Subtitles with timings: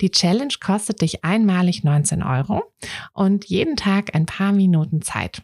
[0.00, 2.62] Die Challenge kostet dich einmalig 19 Euro
[3.12, 5.42] und jeden Tag ein paar Minuten Zeit.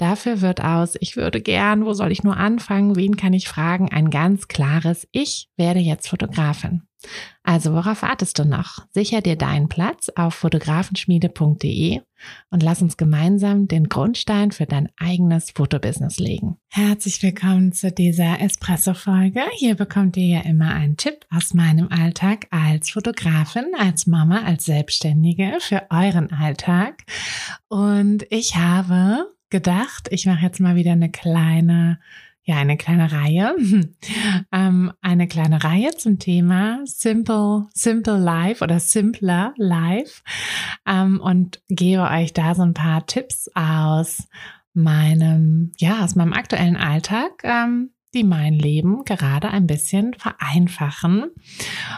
[0.00, 3.90] Dafür wird aus, ich würde gern, wo soll ich nur anfangen, wen kann ich fragen,
[3.90, 6.84] ein ganz klares, ich werde jetzt Fotografin.
[7.42, 8.86] Also worauf wartest du noch?
[8.92, 12.00] Sicher dir deinen Platz auf fotografenschmiede.de
[12.50, 16.56] und lass uns gemeinsam den Grundstein für dein eigenes Fotobusiness legen.
[16.70, 19.42] Herzlich willkommen zu dieser Espresso-Folge.
[19.56, 24.64] Hier bekommt ihr ja immer einen Tipp aus meinem Alltag als Fotografin, als Mama, als
[24.64, 27.04] Selbstständige für euren Alltag.
[27.68, 31.98] Und ich habe gedacht, ich mache jetzt mal wieder eine kleine,
[32.42, 33.54] ja, eine kleine Reihe,
[34.52, 40.22] ähm, eine kleine Reihe zum Thema Simple, Simple Life oder Simpler Life.
[40.86, 44.28] Ähm, und gebe euch da so ein paar Tipps aus
[44.72, 51.30] meinem, ja, aus meinem aktuellen Alltag, ähm, die mein Leben gerade ein bisschen vereinfachen.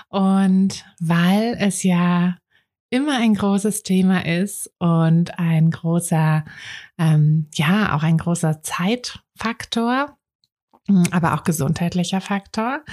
[0.08, 2.36] Und weil es ja
[2.92, 6.44] immer ein großes Thema ist und ein großer,
[6.98, 10.18] ähm, ja, auch ein großer Zeitfaktor,
[10.86, 12.84] hm, aber auch gesundheitlicher Faktor,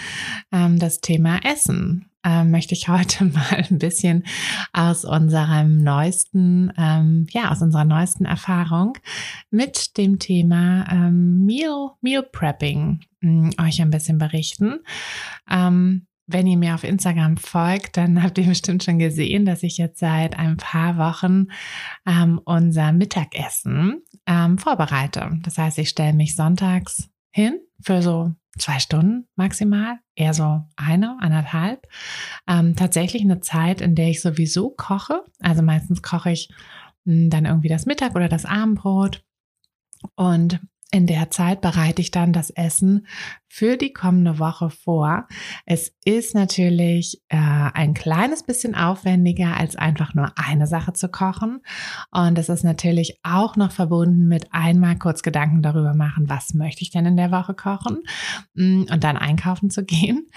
[0.53, 2.05] ähm, das Thema Essen.
[2.23, 4.25] Ähm, möchte ich heute mal ein bisschen
[4.73, 8.97] aus unserem neuesten, ähm, ja, aus unserer neuesten Erfahrung
[9.51, 14.79] mit dem Thema ähm, Meal, Meal Prepping mh, hm, euch ein bisschen berichten.
[15.49, 19.77] Ähm, wenn ihr mir auf Instagram folgt, dann habt ihr bestimmt schon gesehen, dass ich
[19.77, 21.47] jetzt seit ein paar Wochen
[22.05, 25.39] ähm, unser Mittagessen ähm, vorbereite.
[25.43, 31.17] Das heißt, ich stelle mich sonntags hin für so zwei Stunden maximal, eher so eine,
[31.19, 31.87] anderthalb.
[32.47, 35.23] Ähm, tatsächlich eine Zeit, in der ich sowieso koche.
[35.39, 36.49] Also meistens koche ich
[37.05, 39.23] mh, hm, dann irgendwie das Mittag oder das Abendbrot.
[40.15, 40.59] Und
[40.91, 43.05] in der Zeit bereite ich dann das Essen
[43.47, 45.27] für die kommende Woche vor.
[45.65, 51.61] Es ist natürlich äh, ein kleines bisschen aufwendiger, als einfach nur eine Sache zu kochen.
[52.11, 56.81] Und es ist natürlich auch noch verbunden mit einmal kurz Gedanken darüber machen, was möchte
[56.83, 57.99] ich denn in der Woche kochen
[58.53, 60.27] mm, und dann einkaufen zu gehen.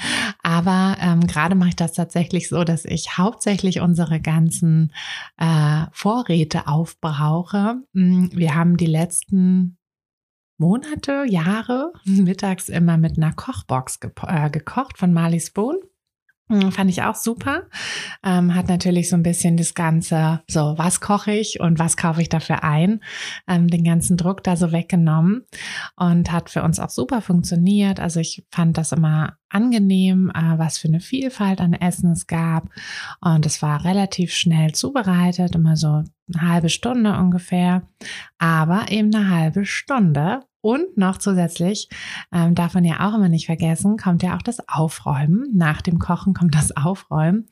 [0.42, 4.92] Aber ähm, gerade mache ich das tatsächlich so, dass ich hauptsächlich unsere ganzen
[5.38, 7.76] äh, Vorräte aufbrauche.
[7.92, 9.78] Mm, wir haben die letzten
[10.62, 15.74] Monate, Jahre mittags immer mit einer Kochbox geko äh, gekocht von Marley Spoon.
[16.48, 17.64] Hm, fand ich auch super.
[18.24, 22.22] Ähm, hat natürlich so ein bisschen das Ganze, so was koche ich und was kaufe
[22.22, 23.02] ich dafür ein,
[23.48, 25.46] ähm, den ganzen Druck da so weggenommen
[25.96, 27.98] und hat für uns auch super funktioniert.
[27.98, 32.68] Also ich fand das immer angenehm, äh, was für eine Vielfalt an Essen es gab
[33.20, 36.04] und es war relativ schnell zubereitet, immer so
[36.34, 37.82] eine halbe Stunde ungefähr,
[38.38, 41.88] aber eben eine halbe Stunde und noch zusätzlich,
[42.32, 45.50] ähm, darf man ja auch immer nicht vergessen, kommt ja auch das Aufräumen.
[45.54, 47.48] Nach dem Kochen kommt das Aufräumen.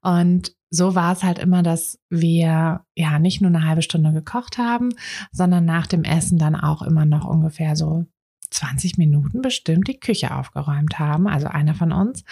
[0.00, 4.56] Und so war es halt immer, dass wir ja nicht nur eine halbe Stunde gekocht
[4.56, 4.88] haben,
[5.30, 8.06] sondern nach dem Essen dann auch immer noch ungefähr so
[8.54, 12.24] 20 Minuten bestimmt die Küche aufgeräumt haben, also einer von uns.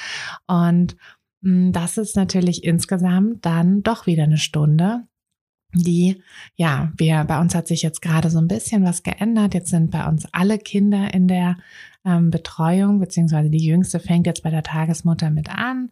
[0.47, 0.97] Und
[1.43, 5.07] mm, das ist natürlich insgesamt dann doch wieder eine Stunde,
[5.75, 6.23] die,
[6.57, 9.55] ja, wir, bei uns hat sich jetzt gerade so ein bisschen was geändert.
[9.55, 11.57] Jetzt sind bei uns alle Kinder in der
[12.05, 15.91] ähm, Betreuung, beziehungsweise die Jüngste fängt jetzt bei der Tagesmutter mit an.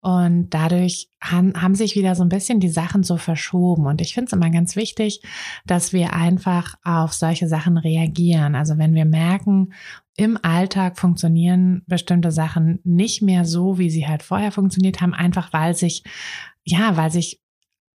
[0.00, 3.86] Und dadurch haben, haben sich wieder so ein bisschen die Sachen so verschoben.
[3.86, 5.22] Und ich finde es immer ganz wichtig,
[5.66, 8.54] dass wir einfach auf solche Sachen reagieren.
[8.54, 9.72] Also wenn wir merken,
[10.16, 15.54] im Alltag funktionieren bestimmte Sachen nicht mehr so, wie sie halt vorher funktioniert haben, einfach
[15.54, 16.02] weil sich
[16.64, 17.40] ja, weil sich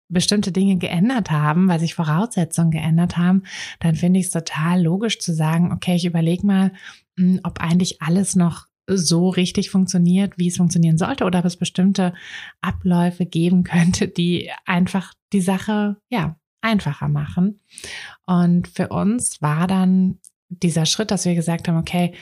[0.08, 3.42] bestimmte Dinge geändert haben, weil sich Voraussetzungen geändert haben,
[3.80, 6.72] dann finde ich es total logisch zu sagen, okay, ich überlege mal,
[7.18, 11.56] hm, ob eigentlich alles noch so richtig funktioniert, wie es funktionieren sollte, oder ob es
[11.56, 12.12] bestimmte
[12.60, 17.60] Abläufe geben könnte, die einfach die Sache, ja, einfacher machen.
[18.26, 20.18] Und für uns war dann
[20.48, 22.14] dieser Schritt, dass wir gesagt haben, okay,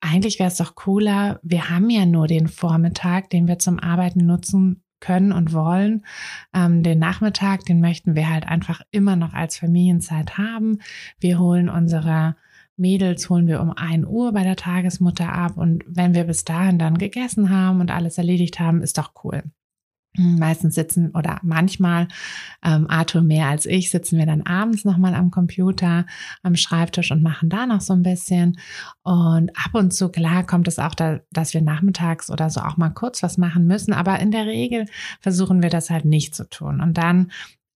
[0.00, 4.26] eigentlich wäre es doch cooler, wir haben ja nur den Vormittag, den wir zum Arbeiten
[4.26, 6.04] nutzen können und wollen.
[6.54, 10.78] Ähm, den Nachmittag, den möchten wir halt einfach immer noch als Familienzeit haben.
[11.20, 12.36] Wir holen unsere
[12.78, 16.78] Mädels holen wir um ein Uhr bei der Tagesmutter ab und wenn wir bis dahin
[16.78, 19.42] dann gegessen haben und alles erledigt haben, ist doch cool.
[20.16, 22.08] Meistens sitzen oder manchmal,
[22.64, 26.06] ähm, Arthur mehr als ich, sitzen wir dann abends nochmal am Computer,
[26.42, 28.58] am Schreibtisch und machen da noch so ein bisschen.
[29.02, 32.76] Und ab und zu, klar, kommt es auch da, dass wir nachmittags oder so auch
[32.76, 33.92] mal kurz was machen müssen.
[33.92, 34.86] Aber in der Regel
[35.20, 36.80] versuchen wir das halt nicht zu tun.
[36.80, 37.30] Und dann,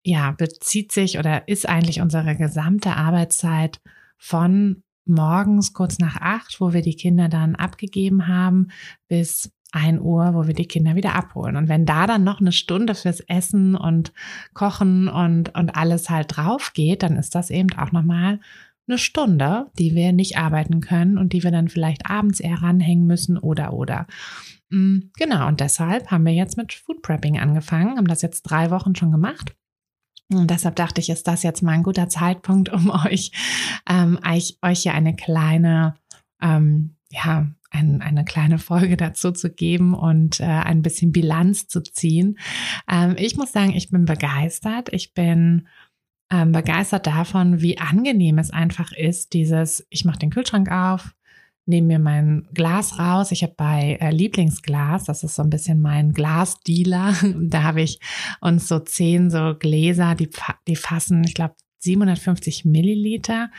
[0.02, 3.80] ja, bezieht sich oder ist eigentlich unsere gesamte Arbeitszeit
[4.16, 8.68] von morgens kurz nach acht, wo wir die Kinder dann abgegeben haben,
[9.08, 11.56] bis 1 Uhr, wo wir die Kinder wieder abholen.
[11.56, 14.12] Und wenn da dann noch eine Stunde fürs Essen und
[14.54, 18.40] Kochen und, und alles halt drauf geht, dann ist das eben auch nochmal
[18.88, 23.06] eine Stunde, die wir nicht arbeiten können und die wir dann vielleicht abends eher ranhängen
[23.06, 24.06] müssen oder oder.
[24.70, 28.70] Mm, genau, und deshalb haben wir jetzt mit Food Prepping angefangen, haben das jetzt drei
[28.70, 29.54] Wochen schon gemacht.
[30.32, 33.32] Und deshalb dachte ich, ist das jetzt mal ein guter Zeitpunkt, um euch,
[33.88, 35.94] ähm, euch, euch hier eine kleine,
[36.40, 41.82] ähm, ja, ein, eine kleine Folge dazu zu geben und äh, ein bisschen Bilanz zu
[41.82, 42.38] ziehen.
[42.90, 44.92] Ähm, ich muss sagen, ich bin begeistert.
[44.92, 45.68] Ich bin
[46.30, 51.14] ähm, begeistert davon, wie angenehm es einfach ist, dieses, ich mache den Kühlschrank auf,
[51.66, 53.32] nehme mir mein Glas raus.
[53.32, 57.98] Ich habe bei äh, Lieblingsglas, das ist so ein bisschen mein Glasdealer, da habe ich
[58.40, 60.30] uns so zehn so Gläser, die,
[60.68, 63.50] die fassen, ich glaube, 750 Milliliter.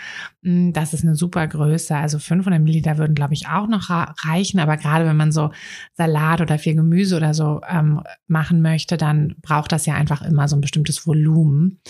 [0.42, 1.96] Mm, das ist eine super Größe.
[1.96, 4.60] Also 500 Milliliter würden, glaube ich, auch noch reichen.
[4.60, 5.52] Aber gerade wenn man so
[5.94, 10.48] Salat oder viel Gemüse oder so ähm, machen möchte, dann braucht das ja einfach immer
[10.48, 11.82] so ein bestimmtes Volumen,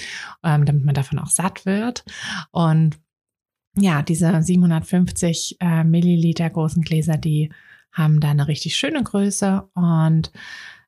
[0.43, 2.03] ähm, damit man davon auch satt wird.
[2.51, 2.97] Und
[3.77, 7.51] ja, diese 750 äh, Milliliter großen Gläser, die
[7.91, 10.31] haben da eine richtig schöne Größe und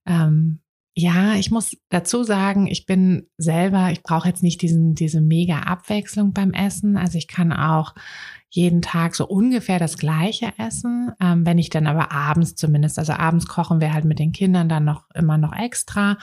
[0.06, 0.60] ähm,
[0.96, 5.62] ja, ich muss dazu sagen, ich bin selber, ich brauche jetzt nicht diesen, diese mega
[5.62, 6.98] Abwechslung beim Essen.
[6.98, 7.96] Also ich kann auch
[8.50, 11.12] jeden Tag so ungefähr das gleiche essen.
[11.20, 14.70] Ähm, wenn ich dann aber abends zumindest, also abends kochen wir halt mit den Kindern
[14.70, 16.20] dann noch immer noch extra,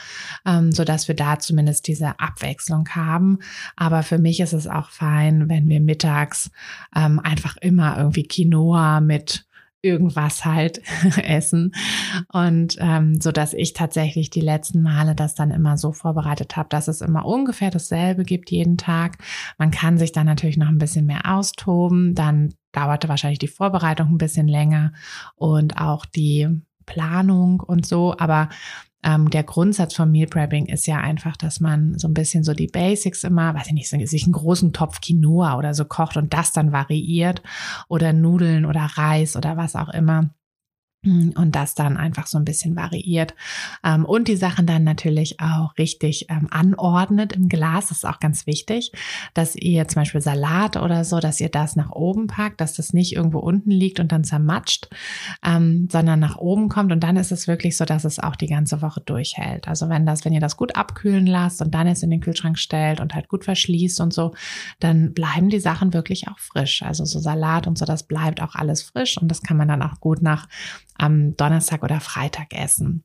[0.46, 3.40] ähm, so dass wir da zumindest diese Abwechslung haben.
[3.74, 6.52] Aber für mich ist es auch fein, wenn wir mittags
[6.94, 9.49] ähm, einfach immer irgendwie Quinoa mit
[9.82, 10.82] irgendwas halt
[11.22, 11.72] essen.
[12.32, 16.68] Und ähm, so dass ich tatsächlich die letzten Male das dann immer so vorbereitet habe,
[16.68, 19.18] dass es immer ungefähr dasselbe gibt jeden Tag.
[19.58, 22.14] Man kann sich dann natürlich noch ein bisschen mehr austoben.
[22.14, 24.92] Dann dauerte wahrscheinlich die Vorbereitung ein bisschen länger
[25.34, 26.48] und auch die
[26.86, 28.14] Planung und so.
[28.18, 28.48] Aber
[29.02, 32.52] ähm, der Grundsatz von Meal Prepping ist ja einfach, dass man so ein bisschen so
[32.52, 36.34] die Basics immer, weiß ich nicht, sich einen großen Topf Quinoa oder so kocht und
[36.34, 37.42] das dann variiert
[37.88, 40.30] oder Nudeln oder Reis oder was auch immer.
[41.02, 43.34] Und das dann einfach so ein bisschen variiert
[43.82, 47.88] ähm, und die Sachen dann natürlich auch richtig ähm, anordnet im Glas.
[47.88, 48.92] Das ist auch ganz wichtig,
[49.32, 52.92] dass ihr zum Beispiel Salat oder so, dass ihr das nach oben packt, dass das
[52.92, 54.90] nicht irgendwo unten liegt und dann zermatscht,
[55.42, 58.48] ähm, sondern nach oben kommt und dann ist es wirklich so, dass es auch die
[58.48, 59.68] ganze Woche durchhält.
[59.68, 62.58] Also wenn das, wenn ihr das gut abkühlen lasst und dann es in den Kühlschrank
[62.58, 64.34] stellt und halt gut verschließt und so,
[64.80, 66.82] dann bleiben die Sachen wirklich auch frisch.
[66.82, 69.80] Also so Salat und so, das bleibt auch alles frisch und das kann man dann
[69.80, 70.46] auch gut nach
[71.00, 73.04] am Donnerstag oder Freitag essen.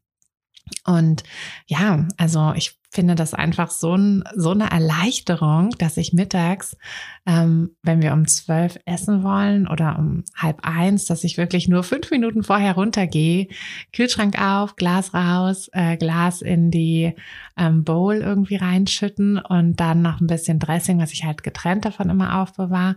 [0.83, 1.23] Und
[1.67, 6.77] ja, also ich finde das einfach so, ein, so eine Erleichterung, dass ich mittags,
[7.25, 11.83] ähm, wenn wir um zwölf essen wollen oder um halb eins, dass ich wirklich nur
[11.83, 13.47] fünf Minuten vorher runtergehe,
[13.91, 17.13] Kühlschrank auf, Glas raus, äh, Glas in die
[17.57, 22.09] ähm, Bowl irgendwie reinschütten und dann noch ein bisschen Dressing, was ich halt getrennt davon
[22.09, 22.95] immer aufbewahre,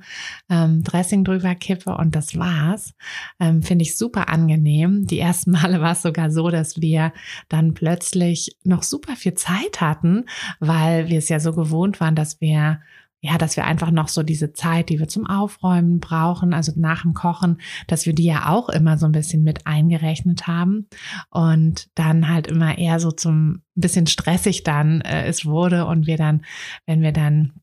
[0.49, 2.95] ähm, Dressing drüber kippe und das war's.
[3.41, 5.07] Ähm, finde ich super angenehm.
[5.07, 7.13] Die ersten Male war es sogar so, dass wir
[7.49, 10.27] dann plötzlich noch super viel Zeit hatten hatten,
[10.61, 12.81] weil wir es ja so gewohnt waren, dass wir
[13.21, 17.03] ja, dass wir einfach noch so diese Zeit, die wir zum Aufräumen brauchen, also nach
[17.03, 20.87] dem Kochen, dass wir die ja auch immer so ein bisschen mit eingerechnet haben.
[21.31, 26.17] Und dann halt immer eher so zum bisschen stressig dann äh, es wurde und wir
[26.17, 26.45] dann,
[26.87, 27.55] wenn wir dann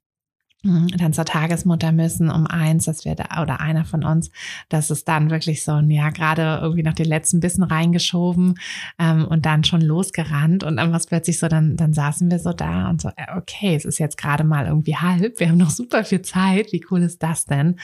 [0.66, 4.32] dann zur Tagesmutter müssen um eins, dass wir da, oder einer von uns,
[4.70, 8.56] dass es dann wirklich so ein, ja, gerade irgendwie noch den letzten Bissen reingeschoben
[8.98, 12.52] ähm, und dann schon losgerannt und dann was plötzlich so, dann, dann saßen wir so
[12.52, 15.70] da und so, äh, okay, es ist jetzt gerade mal irgendwie halb, wir haben noch
[15.70, 17.80] super viel Zeit, wie cool ist das denn?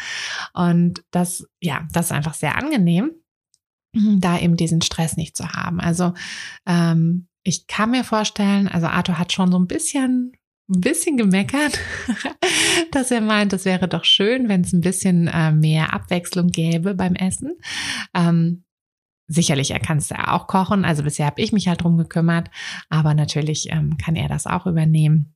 [0.54, 3.12] Und das, ja, das ist einfach sehr angenehm,
[3.94, 5.80] da eben diesen Stress nicht zu haben.
[5.80, 6.14] Also
[6.66, 10.34] ähm, ich kann mir vorstellen, also Arthur hat schon so ein bisschen
[10.72, 11.80] ein bisschen gemeckert,
[12.92, 16.96] dass er meint, es wäre doch schön, wenn es ein bisschen äh, mehr Abwechslung gäbe
[16.96, 17.58] beim Essen.
[18.14, 18.64] Ähm,
[19.28, 20.86] sicherlich, er kann es ja auch kochen.
[20.86, 22.50] Also bisher habe ich mich halt drum gekümmert,
[22.90, 25.36] aber natürlich ähm, kann er das auch übernehmen.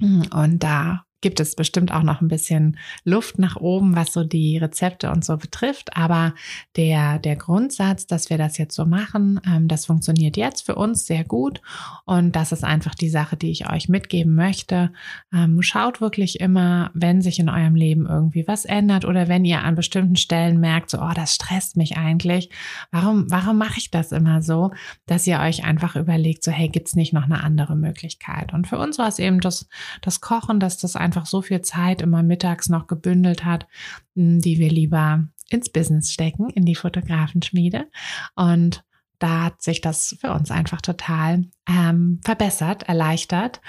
[0.00, 4.58] Und da gibt es bestimmt auch noch ein bisschen Luft nach oben, was so die
[4.58, 5.96] Rezepte und so betrifft.
[5.96, 6.34] Aber
[6.76, 11.06] der, der Grundsatz, dass wir das jetzt so machen, ähm, das funktioniert jetzt für uns
[11.06, 11.62] sehr gut.
[12.04, 14.92] Und das ist einfach die Sache, die ich euch mitgeben möchte.
[15.32, 19.62] Ähm, schaut wirklich immer, wenn sich in eurem Leben irgendwie was ändert oder wenn ihr
[19.62, 22.50] an bestimmten Stellen merkt, so, oh, das stresst mich eigentlich.
[22.90, 24.72] Warum, warum mache ich das immer so?
[25.06, 28.52] Dass ihr euch einfach überlegt, so, hey, gibt's nicht noch eine andere Möglichkeit?
[28.52, 29.68] Und für uns war es eben das,
[30.00, 33.66] das Kochen, dass das einfach einfach so viel Zeit immer mittags noch gebündelt hat,
[34.14, 37.90] hm, die wir lieber ins Business stecken, in die Fotografenschmiede.
[38.34, 38.82] Und
[39.18, 43.60] da hat sich das für uns einfach total ähm, verbessert, erleichtert.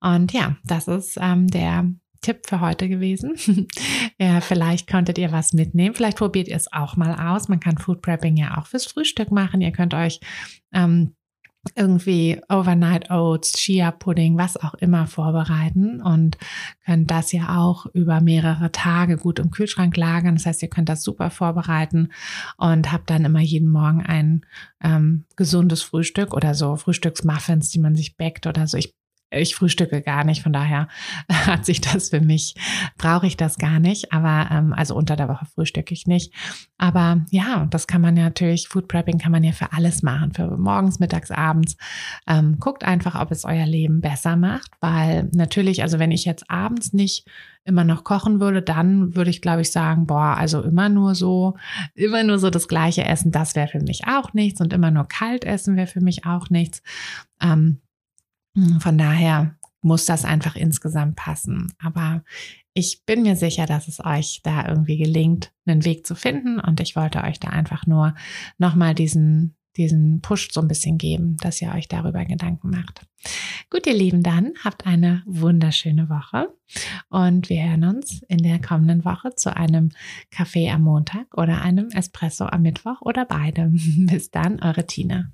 [0.00, 1.88] Und ja, das ist ähm, der
[2.20, 3.36] Tipp für heute gewesen.
[4.18, 5.94] ja, vielleicht konntet ihr was mitnehmen.
[5.94, 7.48] Vielleicht probiert ihr es auch mal aus.
[7.48, 9.60] Man kann Food Prepping ja auch fürs Frühstück machen.
[9.60, 10.20] Ihr könnt euch
[10.72, 11.14] ähm,
[11.74, 16.38] irgendwie Overnight Oats, Chia Pudding, was auch immer vorbereiten und
[16.84, 20.36] könnt das ja auch über mehrere Tage gut im Kühlschrank lagern.
[20.36, 22.10] Das heißt, ihr könnt das super vorbereiten
[22.56, 24.44] und habt dann immer jeden Morgen ein
[24.82, 28.76] ähm, gesundes Frühstück oder so Frühstücksmuffins, die man sich backt oder so.
[28.76, 28.97] Ich
[29.30, 30.88] ich frühstücke gar nicht, von daher
[31.30, 32.54] hat sich das für mich,
[32.96, 34.12] brauche ich das gar nicht.
[34.12, 36.32] Aber ähm, also unter der Woche frühstücke ich nicht.
[36.78, 40.32] Aber ja, das kann man ja natürlich, Food Prepping kann man ja für alles machen,
[40.32, 41.76] für morgens, mittags, abends.
[42.26, 46.50] Ähm, guckt einfach, ob es euer Leben besser macht, weil natürlich, also wenn ich jetzt
[46.50, 47.26] abends nicht
[47.64, 51.56] immer noch kochen würde, dann würde ich, glaube ich, sagen, boah, also immer nur so,
[51.94, 55.06] immer nur so das gleiche Essen, das wäre für mich auch nichts und immer nur
[55.06, 56.82] kalt essen wäre für mich auch nichts.
[57.42, 57.80] Ähm, hm,
[58.80, 61.72] von daher muss das einfach insgesamt passen.
[61.78, 62.22] Aber
[62.74, 66.60] ich bin mir sicher, dass es euch da irgendwie gelingt, einen Weg zu finden.
[66.60, 68.14] Und ich wollte euch da einfach nur
[68.58, 73.06] nochmal diesen, diesen Push so ein bisschen geben, dass ihr euch darüber Gedanken macht.
[73.70, 76.54] Gut, ihr Lieben, dann habt eine wunderschöne Woche
[77.08, 79.90] und wir hören uns in der kommenden Woche zu einem
[80.30, 83.78] Kaffee am Montag oder einem Espresso am Mittwoch oder beidem.
[84.08, 85.32] Bis dann, eure Tina.